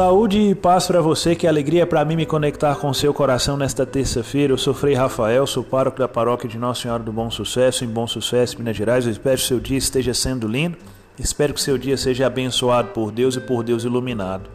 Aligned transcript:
Saúde 0.00 0.38
e 0.38 0.54
paz 0.54 0.86
para 0.86 1.02
você, 1.02 1.36
que 1.36 1.46
alegria 1.46 1.86
para 1.86 2.02
mim 2.06 2.16
me 2.16 2.24
conectar 2.24 2.74
com 2.76 2.90
seu 2.94 3.12
coração 3.12 3.58
nesta 3.58 3.84
terça-feira. 3.84 4.50
Eu 4.50 4.56
sou 4.56 4.72
Frei 4.72 4.94
Rafael, 4.94 5.46
sou 5.46 5.62
pároco 5.62 5.98
da 5.98 6.08
paróquia 6.08 6.48
de 6.48 6.56
Nossa 6.56 6.80
Senhora 6.80 7.02
do 7.02 7.12
Bom 7.12 7.30
Sucesso, 7.30 7.84
em 7.84 7.86
Bom 7.86 8.06
Sucesso, 8.06 8.56
Minas 8.56 8.74
Gerais. 8.74 9.04
Eu 9.04 9.12
espero 9.12 9.36
que 9.36 9.46
seu 9.46 9.60
dia 9.60 9.76
esteja 9.76 10.14
sendo 10.14 10.48
lindo. 10.48 10.78
Espero 11.18 11.52
que 11.52 11.60
seu 11.60 11.76
dia 11.76 11.98
seja 11.98 12.26
abençoado 12.26 12.88
por 12.92 13.12
Deus 13.12 13.36
e 13.36 13.40
por 13.40 13.62
Deus 13.62 13.84
iluminado. 13.84 14.48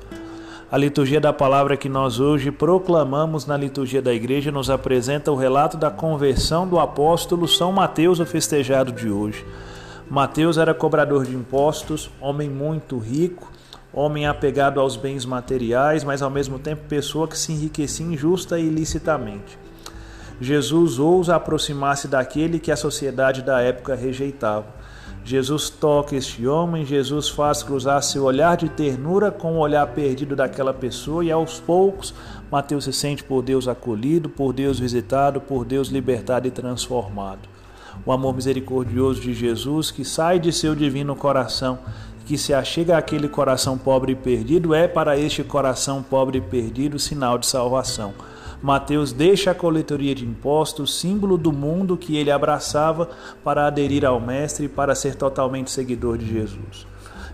A 0.72 0.80
liturgia 0.80 1.22
da 1.22 1.32
palavra 1.32 1.78
que 1.78 1.88
nós 1.88 2.20
hoje 2.20 2.50
proclamamos 2.50 3.46
na 3.46 3.56
liturgia 3.56 4.02
da 4.02 4.16
igreja 4.16 4.52
nos 4.52 4.72
apresenta 4.72 5.32
o 5.32 5.36
relato 5.36 5.78
da 5.78 5.92
conversão 5.92 6.68
do 6.68 6.80
apóstolo 6.80 7.48
São 7.48 7.72
Mateus, 7.72 8.20
o 8.20 8.26
festejado 8.26 8.92
de 8.92 9.12
hoje. 9.12 9.46
Mateus 10.10 10.58
era 10.58 10.74
cobrador 10.74 11.24
de 11.24 11.36
impostos, 11.36 12.10
homem 12.20 12.50
muito 12.50 12.98
rico 12.98 13.54
homem 13.96 14.28
apegado 14.28 14.80
aos 14.80 14.98
bens 14.98 15.26
materiais, 15.26 16.04
mas 16.04 16.22
ao 16.22 16.30
mesmo 16.30 16.60
tempo 16.60 16.84
pessoa 16.88 17.28
que 17.28 17.38
se 17.38 17.54
enriquecia 17.54 18.06
injusta 18.06 18.60
e 18.60 18.66
ilicitamente. 18.66 19.58
Jesus 20.40 21.00
ousa 21.00 21.38
aproximar-se 21.38 22.10
daquele 22.10 22.60
que 22.60 22.72
a 22.72 22.76
sociedade 22.76 23.42
da 23.42 23.62
época 23.62 23.96
rejeitava. 23.96 24.66
Jesus 25.24 25.70
toca 25.70 26.16
este 26.16 26.46
homem, 26.46 26.86
Jesus 26.86 27.30
faz 27.30 27.64
cruzar 27.64 28.04
seu 28.04 28.26
olhar 28.26 28.58
de 28.58 28.70
ternura 28.70 29.32
com 29.32 29.54
o 29.54 29.60
olhar 29.60 29.88
perdido 29.88 30.36
daquela 30.36 30.72
pessoa 30.74 31.26
e 31.26 31.32
aos 31.32 31.60
poucos 31.60 32.14
Mateus 32.52 32.84
se 32.84 32.94
sente 32.94 33.24
por 33.24 33.42
Deus 33.42 33.68
acolhido, 33.68 34.30
por 34.30 34.54
Deus 34.54 34.80
visitado, 34.80 35.42
por 35.42 35.66
Deus 35.66 35.88
libertado 35.88 36.48
e 36.48 36.52
transformado. 36.52 37.50
O 38.06 38.12
amor 38.12 38.36
misericordioso 38.36 39.20
de 39.20 39.34
Jesus 39.34 39.90
que 39.90 40.06
sai 40.06 40.38
de 40.38 40.52
seu 40.52 40.76
divino 40.76 41.16
coração 41.16 41.80
que 42.26 42.38
se 42.38 42.54
achega 42.54 42.98
àquele 42.98 43.28
coração 43.28 43.78
pobre 43.78 44.14
e 44.14 44.16
perdido 44.16 44.74
é 44.74 44.88
para 44.88 45.18
este 45.18 45.44
coração 45.44 46.02
pobre 46.02 46.40
e 46.40 46.42
perdido 46.42 46.98
sinal 46.98 47.38
de 47.38 47.46
salvação. 47.46 48.14
Mateus 48.62 49.14
deixa 49.14 49.52
a 49.52 49.56
coletoria 49.56 50.16
de 50.16 50.26
impostos, 50.26 51.00
símbolo 51.00 51.38
do 51.38 51.52
mundo 51.52 51.96
que 51.96 52.18
ele 52.18 52.32
abraçava, 52.32 53.10
para 53.44 53.68
aderir 53.68 54.04
ao 54.04 54.20
Mestre 54.20 54.66
e 54.66 54.70
para 54.70 54.96
ser 54.96 55.16
totalmente 55.16 55.70
seguidor 55.70 56.18
de 56.18 56.28
Jesus. 56.28 56.88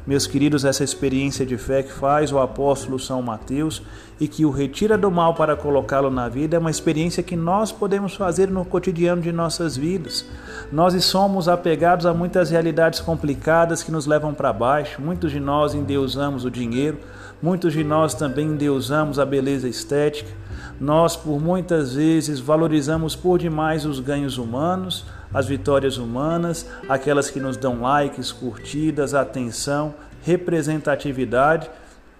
Meus 0.05 0.25
queridos, 0.25 0.65
essa 0.65 0.83
experiência 0.83 1.45
de 1.45 1.57
fé 1.59 1.83
que 1.83 1.91
faz 1.91 2.31
o 2.31 2.39
apóstolo 2.39 2.97
São 2.97 3.21
Mateus 3.21 3.83
e 4.19 4.27
que 4.27 4.43
o 4.43 4.49
retira 4.49 4.97
do 4.97 5.11
mal 5.11 5.35
para 5.35 5.55
colocá-lo 5.55 6.09
na 6.09 6.27
vida 6.27 6.55
é 6.55 6.59
uma 6.59 6.71
experiência 6.71 7.21
que 7.21 7.35
nós 7.35 7.71
podemos 7.71 8.15
fazer 8.15 8.49
no 8.49 8.65
cotidiano 8.65 9.21
de 9.21 9.31
nossas 9.31 9.77
vidas. 9.77 10.25
Nós 10.71 11.05
somos 11.05 11.47
apegados 11.47 12.07
a 12.07 12.15
muitas 12.15 12.49
realidades 12.49 12.99
complicadas 12.99 13.83
que 13.83 13.91
nos 13.91 14.07
levam 14.07 14.33
para 14.33 14.51
baixo. 14.51 14.99
Muitos 14.99 15.31
de 15.31 15.39
nós 15.39 15.75
endeusamos 15.75 16.45
o 16.45 16.49
dinheiro, 16.49 16.97
muitos 17.39 17.71
de 17.71 17.83
nós 17.83 18.15
também 18.15 18.47
endeusamos 18.47 19.19
a 19.19 19.25
beleza 19.25 19.69
estética. 19.69 20.31
Nós, 20.79 21.15
por 21.15 21.39
muitas 21.39 21.93
vezes, 21.93 22.39
valorizamos 22.39 23.15
por 23.15 23.37
demais 23.37 23.85
os 23.85 23.99
ganhos 23.99 24.39
humanos 24.39 25.05
as 25.33 25.47
vitórias 25.47 25.97
humanas, 25.97 26.65
aquelas 26.89 27.29
que 27.29 27.39
nos 27.39 27.57
dão 27.57 27.81
likes, 27.81 28.31
curtidas, 28.31 29.13
atenção, 29.13 29.93
representatividade, 30.23 31.69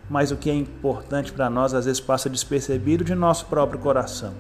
mas 0.10 0.32
o 0.32 0.38
que 0.38 0.50
é 0.50 0.56
importante 0.56 1.32
para 1.32 1.50
nós 1.50 1.74
às 1.74 1.86
vezes 1.86 2.00
passa 2.00 2.30
despercebido 2.30 3.04
de 3.04 3.16
nosso 3.16 3.46
próprio 3.46 3.80
coração. 3.80 4.34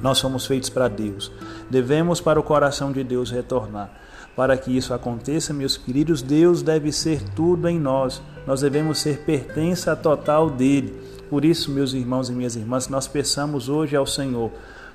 Nós 0.00 0.18
somos 0.18 0.46
feitos 0.46 0.68
para 0.68 0.88
Deus. 0.88 1.32
Devemos 1.70 2.20
para 2.20 2.38
o 2.38 2.42
coração 2.42 2.92
de 2.92 3.02
Deus 3.02 3.30
retornar. 3.30 3.90
Para 4.36 4.56
que 4.56 4.76
isso 4.76 4.92
aconteça, 4.92 5.54
meus 5.54 5.76
queridos, 5.76 6.20
Deus 6.20 6.60
deve 6.60 6.92
ser 6.92 7.22
tudo 7.30 7.68
em 7.68 7.78
nós. 7.78 8.20
Nós 8.46 8.60
devemos 8.60 8.98
ser 8.98 9.20
pertença 9.20 9.94
total 9.94 10.50
dele. 10.50 11.00
Por 11.30 11.44
isso, 11.44 11.70
meus 11.70 11.94
irmãos 11.94 12.28
e 12.28 12.32
minhas 12.32 12.56
irmãs, 12.56 12.88
nós 12.88 13.08
peçamos 13.08 13.68
hoje 13.68 13.96
ao 13.96 14.06
Senhor 14.06 14.50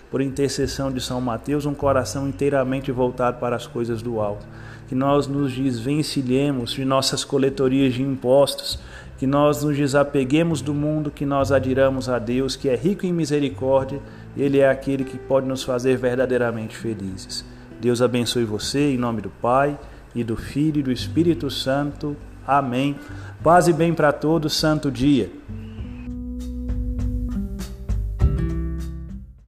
por 0.10 0.22
intercessão 0.22 0.92
de 0.92 1.00
São 1.00 1.22
Mateus, 1.22 1.66
um 1.66 1.74
coração 1.74 2.28
inteiramente 2.28 2.92
voltado 2.92 3.40
para 3.40 3.56
as 3.56 3.68
coisas 3.68 4.02
do 4.02 4.20
alto. 4.20 4.46
Que 4.88 4.96
nós 4.96 5.28
nos 5.28 5.54
desvencilhemos 5.54 6.72
de 6.72 6.84
nossas 6.84 7.24
coletorias 7.24 7.94
de 7.94 8.02
impostos, 8.02 8.80
que 9.18 9.28
nós 9.28 9.64
nos 9.64 9.78
desapeguemos 9.78 10.62
do 10.62 10.74
mundo, 10.74 11.12
que 11.12 11.26
nós 11.26 11.52
adiramos 11.52 12.10
a 12.10 12.18
Deus, 12.18 12.56
que 12.56 12.70
é 12.70 12.76
rico 12.76 13.06
em 13.06 13.14
misericórdia, 13.14 14.00
Ele 14.36 14.60
é 14.60 14.70
aquele 14.70 15.04
que 15.04 15.18
pode 15.18 15.48
nos 15.48 15.62
fazer 15.64 15.98
verdadeiramente 15.98 16.76
felizes. 16.76 17.46
Deus 17.80 18.02
abençoe 18.02 18.46
você, 18.46 18.94
em 18.94 18.98
nome 18.98 19.22
do 19.22 19.30
Pai, 19.30 19.78
e 20.16 20.24
do 20.24 20.36
Filho 20.36 20.80
e 20.80 20.84
do 20.84 20.92
Espírito 20.92 21.52
Santo. 21.52 22.16
Amém. 22.48 22.96
Paz 23.44 23.68
e 23.68 23.74
bem 23.74 23.94
para 23.94 24.12
todos, 24.12 24.54
santo 24.54 24.90
dia. 24.90 25.30